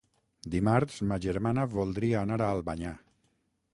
[0.53, 2.95] Dimarts ma germana voldria anar a Albanyà.